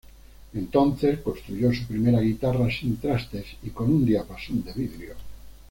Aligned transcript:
Entonces 0.55 1.19
construyó 1.19 1.71
su 1.71 1.85
primera 1.85 2.21
guitarra 2.21 2.69
sin 2.71 2.97
trastes 2.97 3.45
y 3.61 3.69
con 3.69 3.93
un 3.93 4.03
diapasón 4.03 4.63
de 4.63 4.73
vidrio. 4.73 5.13